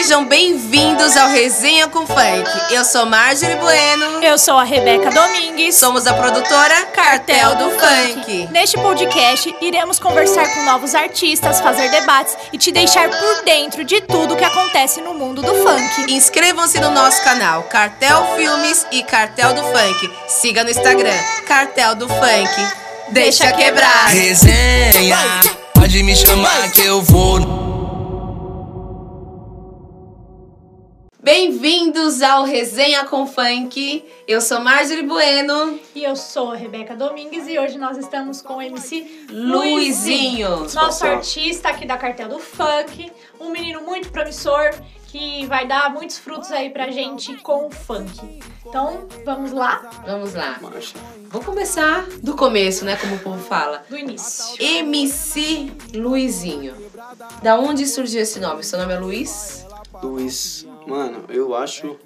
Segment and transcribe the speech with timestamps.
[0.00, 2.50] Sejam bem-vindos ao Resenha com Funk.
[2.70, 4.24] Eu sou Marjorie Bueno.
[4.24, 5.74] Eu sou a Rebeca Domingues.
[5.74, 8.48] Somos a produtora Cartel do Funk.
[8.50, 14.00] Neste podcast, iremos conversar com novos artistas, fazer debates e te deixar por dentro de
[14.00, 16.10] tudo que acontece no mundo do funk.
[16.10, 20.10] Inscrevam-se no nosso canal Cartel Filmes e Cartel do Funk.
[20.28, 22.74] Siga no Instagram Cartel do Funk.
[23.10, 24.08] Deixa quebrar.
[24.08, 25.18] Resenha,
[25.74, 27.69] pode me chamar que eu vou.
[31.32, 34.04] Bem-vindos ao Resenha com Funk.
[34.26, 35.78] Eu sou Marjorie Bueno.
[35.94, 40.66] E eu sou a Rebeca Domingues e hoje nós estamos com o MC Luizinho.
[40.74, 44.74] nosso artista aqui da Cartel do Funk, um menino muito promissor
[45.06, 48.40] que vai dar muitos frutos aí pra gente com o funk.
[48.66, 50.58] Então, vamos lá, Vamos lá.
[51.28, 52.96] Vou começar do começo, né?
[52.96, 53.84] Como o povo fala.
[53.88, 54.60] do início.
[54.60, 56.74] MC Luizinho.
[57.40, 58.64] Da onde surgiu esse nome?
[58.64, 59.64] Seu nome é Luiz?
[60.02, 61.96] Luiz, mano, eu acho.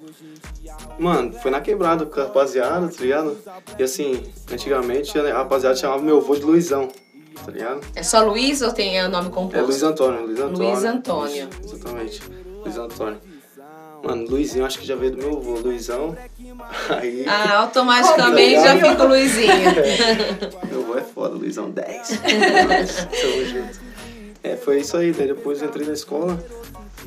[0.99, 3.37] Mano, foi na quebrada com a rapaziada, tá ligado?
[3.77, 6.89] E assim, antigamente a rapaziada chamava meu avô de Luizão,
[7.43, 7.81] tá ligado?
[7.95, 9.57] É só Luiz ou tem o nome composto?
[9.57, 10.69] É Luiz Antônio, Luiz Antônio.
[10.69, 11.49] Luiz Antônio.
[11.63, 12.21] Exatamente,
[12.63, 13.35] Luiz Antônio.
[14.05, 16.15] Mano, Luizinho, acho que já veio do meu avô, Luizão.
[16.89, 17.25] Aí.
[17.27, 19.49] Ah, automaticamente já fica o Luizinho.
[20.69, 22.09] Meu avô é foda, Luizão 10.
[22.21, 23.79] Tamo junto.
[24.43, 26.37] É, foi isso aí, daí depois eu entrei na escola,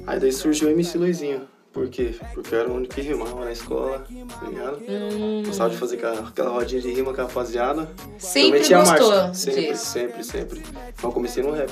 [0.05, 1.43] aí daí surgiu o MC Luizinho.
[1.79, 2.13] Por quê?
[2.35, 4.05] Porque eu era o único que rimava na escola,
[4.41, 4.83] tá ligado?
[4.89, 7.89] Hum, Gostava de fazer aquela, aquela rodinha de rima com a rapaziada.
[8.19, 9.35] sempre gostou marcha.
[9.35, 9.87] Sempre, disso.
[9.87, 10.59] sempre, sempre.
[10.59, 11.71] Então eu comecei no rap.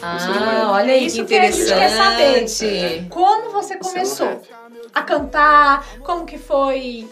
[0.00, 3.06] Ah, olha aí Isso que que a gente quer interessante.
[3.10, 4.48] Como você Comecei no começou rap.
[4.94, 5.86] a cantar?
[6.02, 7.06] Como que foi?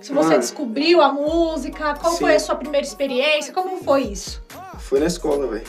[0.00, 0.38] Se você Mano.
[0.40, 2.20] descobriu a música, qual Sim.
[2.20, 3.52] foi a sua primeira experiência?
[3.52, 4.42] Como foi isso?
[4.78, 5.66] Foi na escola, velho.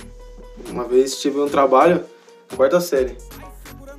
[0.70, 2.06] Uma vez tive um trabalho
[2.56, 3.18] quarta série.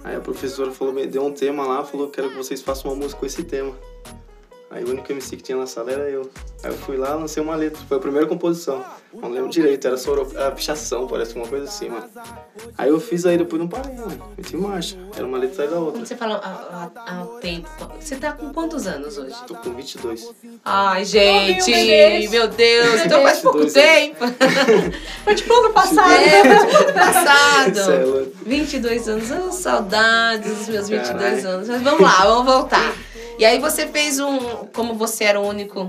[0.02, 3.20] Aí a professora falou, deu um tema lá, falou, quero que vocês façam uma música
[3.20, 3.76] com esse tema.
[4.70, 6.30] Aí o único MC que tinha na sala era eu.
[6.62, 7.82] Aí eu fui lá, lancei uma letra.
[7.88, 8.84] Foi a primeira composição.
[9.12, 10.30] Não lembro direito, era soro...
[10.36, 12.04] era pichação, parece uma coisa assim, mano.
[12.78, 14.32] Aí eu fiz aí, depois não parei, mano.
[14.38, 14.96] Meti marcha.
[15.16, 15.92] Era uma letra atrás da outra.
[16.00, 19.34] Quando você fala a- a- ao tempo, você tá com quantos anos hoje?
[19.48, 20.30] Tô com 22.
[20.64, 22.30] Ai, gente, meu Deus.
[22.30, 23.96] meu Deus, então faz pouco 22 anos.
[23.98, 24.94] tempo.
[25.24, 26.12] Foi tipo ano passado.
[26.12, 28.06] É, foi ano é passado.
[28.06, 28.32] louco.
[28.46, 31.48] 22 anos, oh, saudades dos meus 22 Caralho.
[31.48, 31.68] anos.
[31.68, 32.94] Mas vamos lá, vamos voltar.
[33.40, 34.38] E aí você fez um,
[34.74, 35.88] como você era o único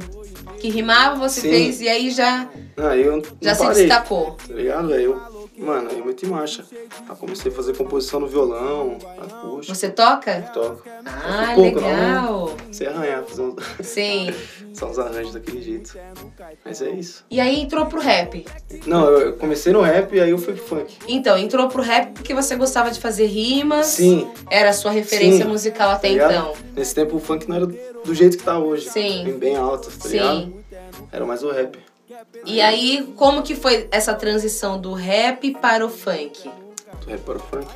[0.62, 1.50] que rimava, você Sim.
[1.50, 2.48] fez e aí já,
[2.78, 3.84] Aí eu já se parei.
[3.88, 4.38] destacou.
[4.48, 4.94] Tá ligado?
[4.94, 5.20] Aí eu,
[5.58, 6.64] mano, aí eu meti marcha.
[7.10, 8.98] Aí comecei a fazer composição no violão,
[9.62, 10.42] acústico, Você toca?
[10.54, 10.84] toco.
[11.06, 12.58] Ah, Pouco, não, legal.
[12.72, 14.34] Sem arranhar, fazer uns, Sim.
[14.74, 15.98] só uns arranjos daquele jeito.
[16.66, 17.24] Mas é isso.
[17.30, 18.46] E aí entrou pro rap.
[18.86, 20.98] Não, eu comecei no rap e aí eu fui pro funk.
[21.08, 23.88] Então, entrou pro rap porque você gostava de fazer rimas.
[23.88, 24.30] Sim.
[24.50, 25.52] Era a sua referência Sim.
[25.52, 26.54] musical até tá então.
[26.76, 28.90] Nesse tempo o funk não era do jeito que tá hoje.
[28.90, 29.24] Sim.
[29.24, 30.14] Bem, bem alto, tá Sim.
[30.18, 30.54] ligado?
[31.12, 31.78] Era mais o rap.
[32.46, 36.50] E aí, como que foi essa transição do rap para o funk?
[37.02, 37.68] Do rap para o funk.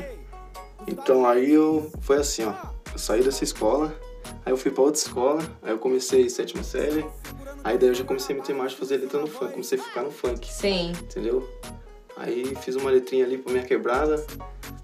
[0.87, 1.91] Então aí eu.
[2.01, 2.53] Foi assim, ó.
[2.91, 3.93] Eu saí dessa escola,
[4.45, 7.05] aí eu fui pra outra escola, aí eu comecei sétima série.
[7.63, 10.03] Aí daí eu já comecei a meter marcha fazer letra no funk, comecei a ficar
[10.03, 10.47] no funk.
[10.51, 10.91] Sim.
[10.91, 11.47] entendeu?
[12.15, 14.25] Aí fiz uma letrinha ali pra minha quebrada.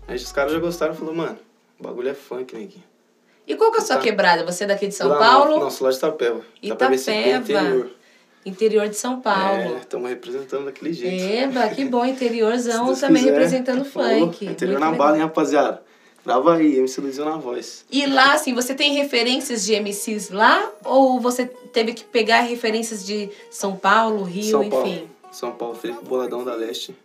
[0.08, 1.40] Aí os caras já gostaram e falaram, mano,
[1.80, 2.84] o bagulho é funk, neguinho.
[3.48, 4.02] E qual que é a sua Tá.
[4.02, 4.44] quebrada?
[4.46, 5.60] Você é daqui de São Lá, Paulo?
[5.60, 6.42] Nossa, lá de Itapeva.
[6.62, 6.96] Itapeva.
[6.96, 7.38] Itapeva.
[7.38, 7.92] interior.
[8.46, 9.76] Interior de São Paulo.
[9.76, 11.24] É, estamos representando daquele jeito.
[11.24, 13.34] Eba, que bom, interiorzão também quiser.
[13.34, 14.46] representando o funk.
[14.46, 15.84] Interior Muito na bala, hein, rapaziada?
[16.24, 17.84] Grava aí, MC Luizinho na voz.
[17.92, 20.72] E lá, assim, você tem referências de MCs lá?
[20.86, 24.88] Ou você teve que pegar referências de São Paulo, Rio, São Paulo.
[24.88, 25.08] enfim?
[25.32, 26.96] São Paulo, Felipe Boladão da Leste.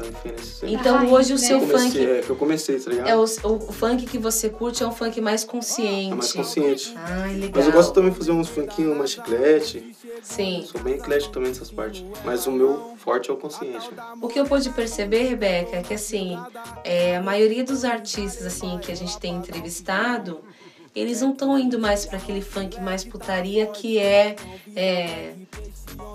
[0.00, 0.66] Referência.
[0.66, 1.46] Então Ai, hoje o né?
[1.46, 3.08] seu comecei, funk É, que eu comecei, tá ligado?
[3.08, 6.12] é o, o, o funk que você curte é um funk mais consciente.
[6.12, 6.94] É mais consciente.
[6.96, 7.50] Ai, legal.
[7.56, 9.94] Mas eu gosto também de fazer uns funkinhos, mais chiclete.
[10.22, 10.64] Sim.
[10.70, 12.04] Sou bem eclético também nessas partes.
[12.24, 13.90] Mas o meu forte é o consciente.
[14.20, 16.38] O que eu pude perceber, Rebeca, é que assim,
[16.84, 20.40] é, a maioria dos artistas assim que a gente tem entrevistado,
[20.94, 24.36] eles não estão indo mais para aquele funk mais putaria que é,
[24.76, 25.32] é,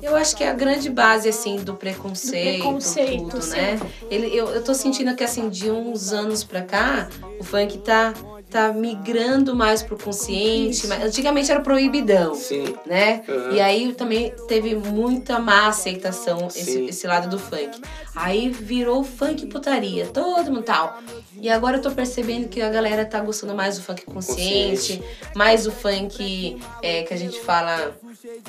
[0.01, 3.57] eu acho que é a grande base assim do preconceito, Do preconceito, tudo, sim.
[3.57, 3.79] né?
[4.09, 7.09] Ele, eu, eu tô sentindo que assim de uns anos pra cá,
[7.39, 8.13] o funk tá
[8.49, 12.75] tá migrando mais pro consciente, mas antigamente era proibidão Sim.
[12.85, 13.21] né?
[13.27, 13.51] Uhum.
[13.51, 17.81] E aí também teve muita má aceitação esse, esse lado do funk.
[18.15, 20.99] Aí virou funk putaria, todo mundo tal.
[21.39, 25.03] E agora eu tô percebendo que a galera tá gostando mais do funk consciente, Consciente.
[25.35, 27.95] mais o funk é, que a gente fala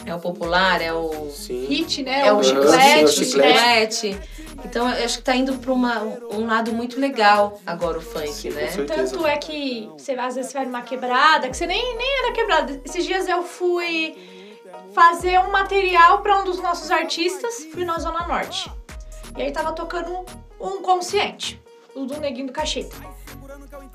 [0.05, 1.67] é o popular, é o Sim.
[1.67, 2.27] Hit, né?
[2.27, 4.21] é o o Sim, chiclete, o o chiclete.
[4.65, 8.29] Então eu acho que tá indo para uma um lado muito legal agora o funk,
[8.29, 8.67] Sim, né?
[8.87, 12.81] Tanto é que você às vezes vai numa quebrada, que você nem, nem era quebrada.
[12.85, 14.17] Esses dias eu fui
[14.93, 18.71] fazer um material para um dos nossos artistas, fui na Zona Norte.
[19.37, 20.25] E aí tava tocando
[20.61, 21.63] um consciente,
[21.95, 22.97] o do Neguinho do Cacheta.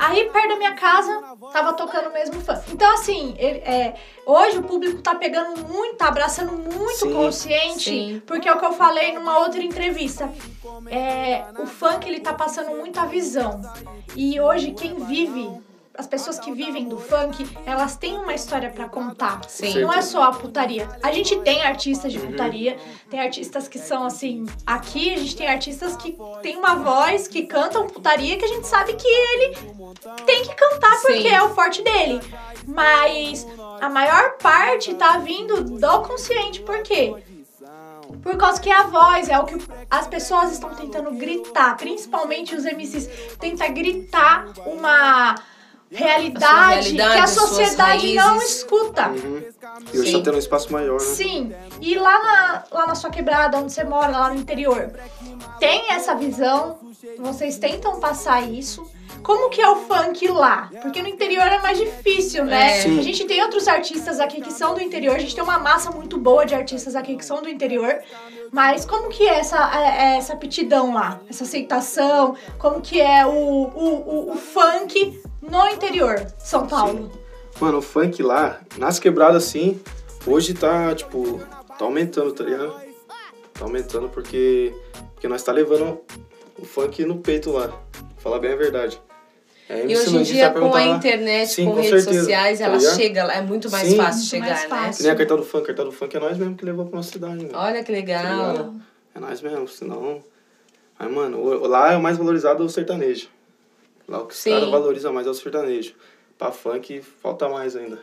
[0.05, 2.61] Aí, perto da minha casa, tava tocando o mesmo funk.
[2.71, 3.95] Então, assim, ele- é,
[4.25, 7.13] hoje o público tá pegando muito, tá abraçando muito Sim.
[7.13, 8.21] consciente, Sim.
[8.25, 10.29] porque é o que eu falei numa outra entrevista.
[10.89, 13.61] É, o funk, ele tá passando muita visão.
[14.15, 15.49] E hoje, quem vive,
[15.95, 19.41] as pessoas que vivem do funk, elas têm uma história pra contar.
[19.47, 19.79] Sim.
[19.81, 20.89] Não é só a putaria.
[21.03, 22.19] A gente tem artistas Uhum.
[22.21, 22.77] de putaria,
[23.09, 24.45] tem artistas que são assim.
[24.65, 28.65] Aqui a gente tem artistas que tem uma voz, que cantam putaria, que a gente
[28.67, 29.55] sabe que ele
[30.25, 31.35] tem que cantar porque Sim.
[31.35, 32.21] é o forte dele.
[32.65, 33.45] Mas
[33.79, 36.61] a maior parte tá vindo do consciente.
[36.61, 37.13] Por quê?
[38.21, 39.55] Por causa que a voz é o que
[39.89, 43.07] as pessoas estão tentando gritar, principalmente os MCs,
[43.39, 45.35] tenta gritar uma
[45.93, 49.09] realidade, realidade, que a sociedade não escuta.
[49.09, 49.43] Uhum.
[49.93, 50.17] E hoje Sim.
[50.17, 51.05] tá tendo um espaço maior, né?
[51.05, 51.53] Sim.
[51.81, 54.91] E lá na, lá na sua quebrada, onde você mora, lá no interior,
[55.59, 56.79] tem essa visão?
[57.19, 58.89] Vocês tentam passar isso?
[59.21, 60.69] Como que é o funk lá?
[60.81, 62.77] Porque no interior é mais difícil, né?
[62.77, 62.81] É.
[62.81, 62.99] Sim.
[62.99, 65.91] A gente tem outros artistas aqui que são do interior, a gente tem uma massa
[65.91, 67.99] muito boa de artistas aqui que são do interior.
[68.51, 71.19] Mas como que é essa, é- é essa aptidão lá?
[71.29, 72.35] Essa aceitação?
[72.59, 77.11] Como que é o, o, o, o funk no interior de São Paulo?
[77.59, 79.79] Mano, o funk lá, nas quebradas assim,
[80.25, 81.39] hoje tá, tipo,
[81.77, 82.73] tá aumentando, tá ligado?
[83.53, 84.73] Tá aumentando porque,
[85.13, 85.99] porque nós tá levando
[86.57, 87.71] o funk no peito lá.
[88.17, 88.99] Falar bem a verdade.
[89.69, 92.65] É, E hoje em dia, com a internet, Sim, com, com redes certeza, sociais, tá
[92.65, 92.95] ela ligado?
[92.95, 93.97] chega, lá, é muito mais Sim.
[93.97, 94.69] fácil Muito chegar, mais né?
[94.69, 94.97] fácil.
[94.97, 96.85] Que nem a cartão do funk, a cartão do funk é nós mesmo que levou
[96.85, 97.49] pra nossa cidade, mano.
[97.53, 98.23] Olha que legal.
[98.51, 98.81] ligado?
[99.15, 100.21] É nós mesmo, senão.
[100.99, 103.27] Mas, mano, o- lá é o mais valorizado o sertanejo.
[104.07, 105.93] Lá o que os caras valorizam mais é o sertanejo.
[106.37, 107.99] Pra funk falta mais ainda.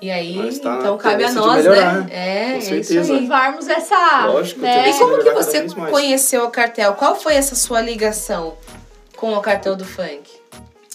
[0.00, 2.00] E aí, tá então cabe a nós, melhorar, né?
[2.04, 2.08] né?
[2.10, 3.12] É, Com é isso certeza.
[3.12, 4.26] Levarmos essa.
[4.26, 4.90] Lógico, né?
[4.90, 6.94] E como que você conheceu o cartel?
[6.94, 8.56] Qual foi essa sua ligação
[9.14, 10.30] com o cartel do funk?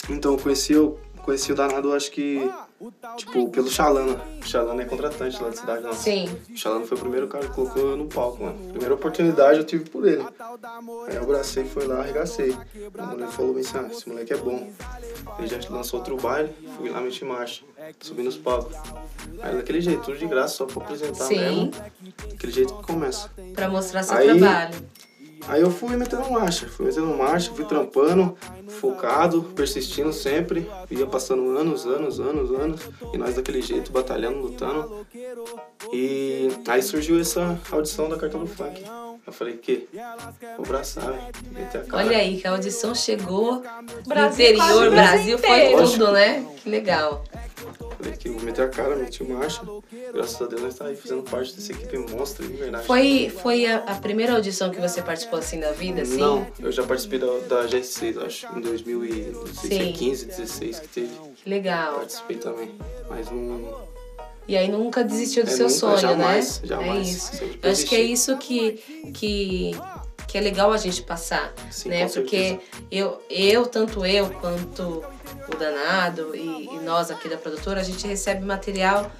[0.09, 2.49] Então, eu conheci, eu conheci o danado, acho que,
[3.17, 4.19] tipo, pelo Xalana.
[4.41, 6.01] O Xalana é contratante lá da cidade nossa.
[6.03, 6.29] Sim.
[6.49, 8.57] O Xalana foi o primeiro cara que colocou eu no palco, mano.
[8.69, 10.21] Primeira oportunidade eu tive por ele.
[11.07, 12.55] Aí eu abracei, fui lá, arregacei.
[12.97, 14.69] A mulher falou assim, ah, esse moleque é bom.
[15.39, 17.63] Ele já lançou outro baile, fui lá, meti marcha.
[17.99, 18.75] Subi nos palcos.
[19.41, 21.39] Aí daquele jeito, tudo de graça, só pra apresentar Sim.
[21.39, 21.71] mesmo.
[22.29, 23.29] Daquele jeito que começa.
[23.53, 24.75] Pra mostrar seu Aí- trabalho.
[25.47, 28.35] Aí eu fui metendo marcha, fui metendo marcha, fui trampando,
[28.79, 30.67] focado, persistindo sempre.
[30.89, 32.81] Ia passando anos, anos, anos, anos.
[33.13, 35.05] E nós daquele jeito, batalhando, lutando.
[35.93, 38.83] E aí surgiu essa audição da Cartão do Funk.
[39.25, 39.87] Eu falei, que?
[40.55, 41.23] Vou abraçar, velho.
[41.51, 42.05] Meter a cara.
[42.05, 45.89] Olha aí, que a audição chegou no Brasil, interior, Brasil foi inteiro.
[45.89, 46.45] tudo, né?
[46.61, 47.23] Que legal.
[47.97, 49.61] Falei que vou meter a cara, meti marcha.
[50.13, 52.85] Graças a Deus nós tá aí fazendo parte dessa equipe monstra, de verdade.
[52.85, 56.17] Foi, foi a, a primeira audição que você participou assim da vida, assim?
[56.17, 60.27] Não, eu já participei da, da GS6, acho, em 2015, Sim.
[60.27, 61.11] 16 que teve.
[61.45, 61.95] Legal.
[61.95, 62.75] Participei também.
[63.09, 63.85] Mas não.
[64.47, 66.67] E aí nunca desistiu do É, seu nunca, sonho, jamais, né?
[66.67, 67.07] jamais.
[67.07, 67.43] É isso.
[67.63, 68.71] Eu acho que é isso que,
[69.13, 69.71] que,
[70.27, 72.07] que é legal a gente passar, Sim, né?
[72.07, 72.61] Porque certeza.
[72.91, 75.03] eu, eu, tanto eu quanto
[75.47, 79.11] o Danado e, e nós aqui da produtora, a gente recebe material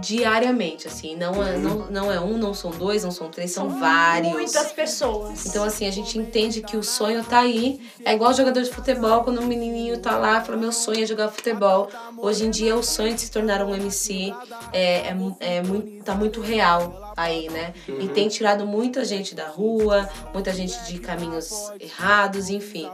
[0.00, 1.16] diariamente, assim.
[1.16, 1.60] Não é, Uhum.
[1.60, 4.32] não, não é um, não são dois, não são três, são, vários.
[4.32, 5.46] Muitas pessoas.
[5.46, 7.80] Então, assim, a gente entende que o sonho tá aí.
[8.04, 11.28] É igual jogador de futebol, quando o menininho tá lá, fala: meu sonho é jogar
[11.28, 11.88] futebol.
[12.18, 14.34] Hoje em dia, o sonho de se tornar um MC
[14.72, 17.74] é, é, é muito, tá muito real aí, né?
[18.00, 22.88] E tem tirado muita gente da rua, muita gente de caminhos errados, enfim.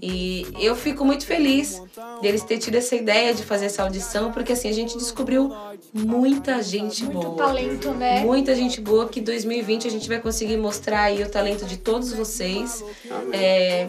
[0.00, 1.82] E eu fico muito feliz
[2.20, 5.52] deles ter tido essa ideia de fazer essa audição, porque assim, a gente descobriu
[6.42, 7.36] muita gente Muito boa.
[7.36, 8.20] talento, né?
[8.20, 12.12] Muita gente boa que 2020 a gente vai conseguir mostrar aí o talento de todos
[12.12, 12.84] vocês.
[13.32, 13.88] É,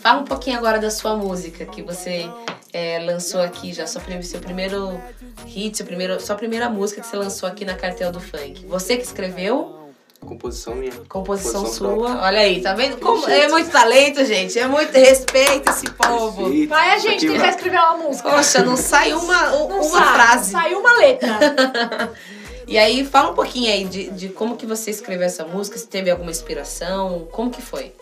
[0.00, 2.28] fala um pouquinho agora da sua música que você
[2.72, 5.00] é, lançou aqui já, sua, seu primeiro
[5.46, 8.66] hit, seu primeiro, sua primeira música que você lançou aqui na Cartel do Funk.
[8.66, 9.85] Você que escreveu,
[10.26, 10.92] Composição minha.
[11.08, 11.88] composição Composição sua.
[11.96, 12.22] própria.
[12.26, 12.96] Olha aí, tá vendo?
[12.98, 14.58] Como, é muito talento, gente.
[14.58, 16.44] É muito respeito esse povo.
[16.44, 16.68] Perfeito.
[16.68, 18.30] Vai a gente tentar vai- escrever uma música.
[18.30, 20.50] Poxa, não sai uma, um- Não uma sai, frase.
[20.52, 21.38] Saiu uma letra.
[22.68, 25.86] E aí, fala um pouquinho aí de, de como que você escreveu essa música, se
[25.86, 27.92] teve alguma inspiração, como que foi?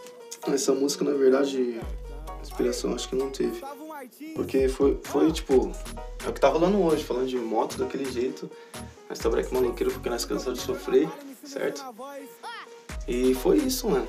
[0.51, 1.79] Essa música, na verdade,
[2.43, 3.63] inspiração acho que não teve.
[4.35, 5.71] Porque foi, foi tipo,
[6.25, 8.51] é o que tá rolando hoje, falando de moto daquele jeito.
[9.07, 11.11] Nós tá break maloqueiro porque nós cansamos de sofrer,
[11.45, 11.85] certo?
[13.07, 14.09] E foi isso, mano.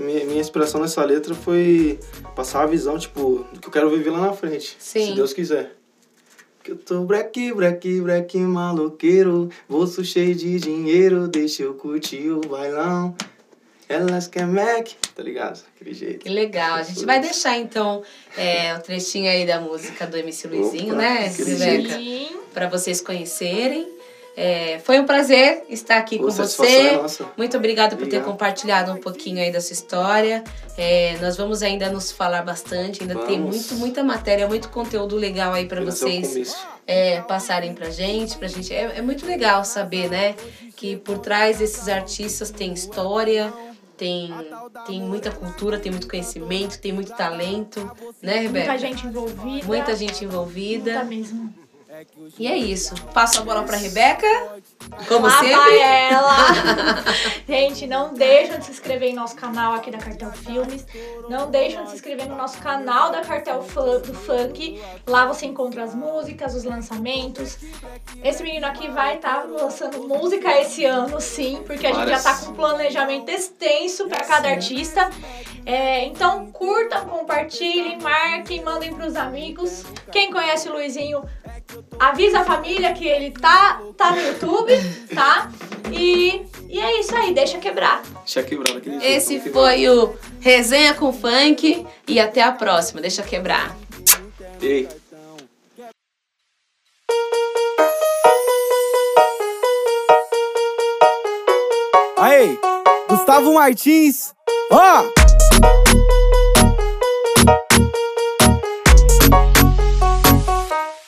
[0.00, 1.98] Minha, inspiração nessa letra foi
[2.34, 4.76] passar a visão, tipo, do que eu quero viver lá na frente.
[4.78, 5.08] Sim.
[5.08, 5.76] Se Deus quiser.
[6.62, 9.50] Que eu tô breque, breque, breque maloqueiro.
[9.68, 13.14] Bolso cheio de dinheiro, deixa eu curtir o bailão.
[13.86, 15.62] Elas querem Mac, tá ligado?
[15.76, 16.20] Aquele jeito.
[16.20, 16.76] Que legal.
[16.76, 18.02] A gente vai deixar então
[18.34, 21.28] é, o trechinho aí da música do MC Luizinho, Opa, né?
[21.28, 22.28] Sim.
[22.54, 23.93] Para vocês conhecerem.
[24.36, 26.66] É, foi um prazer estar aqui com você.
[26.66, 27.26] é nossa.
[27.36, 28.24] Muito obrigada por ter Obrigado.
[28.24, 30.42] compartilhado um pouquinho aí da sua história.
[30.76, 33.56] É, nós vamos ainda nos falar bastante, ainda tem Vamos.
[33.56, 38.74] muito, muita matéria, muito conteúdo legal aí para vocês é, passarem pra gente, pra gente.
[38.74, 40.34] É, é muito legal saber, né?
[40.74, 43.52] Que por trás desses artistas tem história,
[43.96, 44.34] tem,
[44.84, 47.88] tem muita cultura, tem muito conhecimento, tem muito talento,
[48.20, 48.72] né, Rebeca?
[48.72, 49.66] Muita gente envolvida.
[49.66, 51.04] Muita gente Muita envolvida.
[51.04, 51.54] mesmo.
[52.38, 52.94] E é isso.
[53.12, 54.26] Passo a bola pra Rebeca.
[55.06, 55.54] Como Lá sempre.
[55.54, 56.36] vai ela!
[57.46, 60.86] Gente, não deixam de se inscrever em nosso canal aqui da Cartel Filmes.
[61.28, 64.82] Não deixam de se inscrever no nosso canal da Cartel do Funk.
[65.06, 67.58] Lá você encontra as músicas, os lançamentos.
[68.22, 72.22] Esse menino aqui vai estar lançando música esse ano, sim, porque a gente já Várias.
[72.24, 75.10] tá com um planejamento extenso para cada artista.
[75.66, 79.84] É, então curtam, compartilhem, marquem, mandem pros amigos.
[80.12, 81.24] Quem conhece o Luizinho,
[81.98, 84.72] avisa a família que ele tá, tá no YouTube,
[85.14, 85.50] tá?
[85.92, 88.02] E, e é isso aí, deixa quebrar.
[88.24, 89.16] Deixa quebrado aquele jeito.
[89.16, 91.86] Esse foi o Resenha com Funk.
[92.06, 93.00] E até a próxima.
[93.00, 93.76] Deixa quebrar.
[94.60, 94.88] Ei,
[102.16, 102.58] Aí,
[103.08, 104.32] Gustavo Martins,
[104.70, 106.13] ó!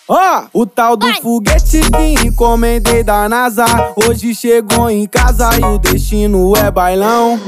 [0.08, 3.64] Ó, o tal do foguete que encomendei da NASA.
[3.96, 7.40] Hoje chegou em casa e o destino é bailão.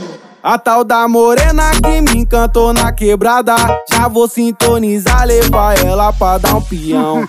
[0.42, 3.54] A tal da morena que me encantou na quebrada.
[3.92, 7.28] Já vou sintonizar, levar ela pra dar um peão.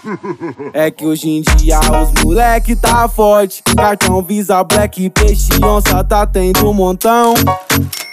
[0.73, 3.61] É que hoje em dia os moleque tá forte.
[3.77, 7.35] Cartão Visa Black, peixe onça tá tendo um montão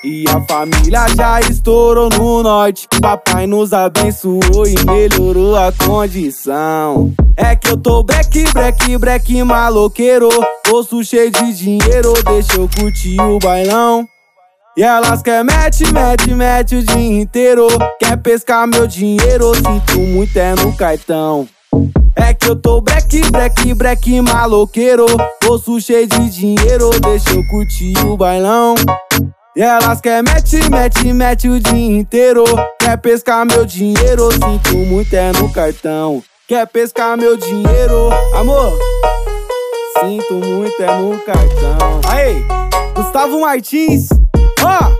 [0.06, 2.86] e a família já estourou no norte.
[3.02, 7.12] Papai nos abençoou e melhorou a condição.
[7.36, 10.28] É que eu tô break, break, break maloqueiro.
[10.68, 14.06] Bolso cheio de dinheiro, deixa eu curtir o bailão.
[14.76, 17.66] E elas quer mete, mete, mete o dia inteiro.
[17.98, 21.48] Quer pescar meu dinheiro, sinto muito é no cartão.
[22.14, 25.06] É que eu tô break, break, break maloqueiro.
[25.42, 28.76] Bolso cheio de dinheiro, deixa eu curtir o bailão.
[29.56, 32.44] E elas quer mete, mete, mete o dia inteiro.
[32.78, 36.22] Quer pescar meu dinheiro, sinto muito é no cartão.
[36.46, 38.78] Quer pescar meu dinheiro, amor?
[39.98, 42.02] Sinto muito é no cartão.
[42.06, 42.44] Aí,
[42.94, 44.10] Gustavo Martins,
[44.62, 44.92] ó!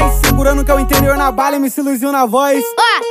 [0.00, 2.62] Aí, segurando que é o interior na bala, MC Luizinho na voz.
[2.78, 3.07] Ó,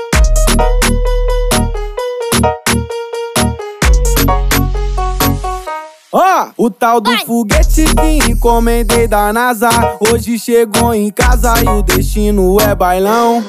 [6.57, 9.69] o tal do foguete que encomendei da NASA.
[9.99, 13.43] Hoje chegou em casa e o destino é bailão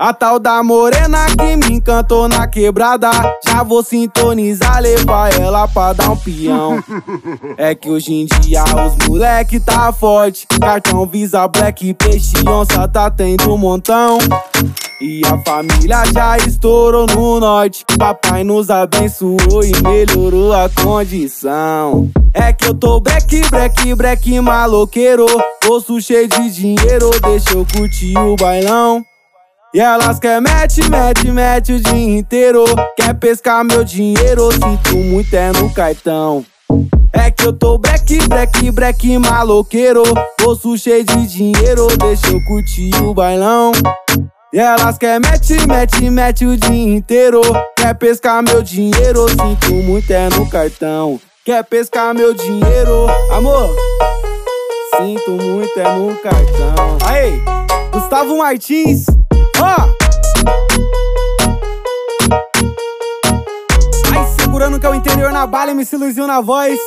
[0.00, 3.10] a tal da morena que me encantou na quebrada
[3.46, 6.82] Já vou sintonizar, levar ela pra dar um peão
[7.58, 13.10] É que hoje em dia os moleque tá forte Cartão Visa Black, peixe onça tá
[13.10, 14.16] tendo um montão
[15.02, 17.86] e a família já estourou no norte.
[17.98, 22.10] Papai nos abençoou e melhorou a condição.
[22.34, 25.24] É que eu tô break, break, break maloqueiro.
[25.64, 29.02] Bolso cheio de dinheiro, deixa eu curtir o bailão.
[29.72, 32.64] E elas quer mete, mete, mete o dia inteiro.
[32.96, 36.44] Quer pescar meu dinheiro, sinto muito é no cartão.
[37.12, 40.02] É que eu tô break, break, break maloqueiro.
[40.40, 43.70] Bolso cheio de dinheiro, deixa eu curtir o bailão.
[44.52, 47.40] E elas quer mete, mete, mete o dia inteiro.
[47.76, 51.20] Quer pescar meu dinheiro, sinto muito é no cartão.
[51.44, 53.72] Quer pescar meu dinheiro, amor?
[54.96, 56.98] Sinto muito é no cartão.
[57.06, 57.40] Aí,
[57.92, 59.06] Gustavo Martins,
[59.60, 59.90] ó!
[64.12, 66.78] Aí, segurando que é o interior na bala, MC Luizinho na voz.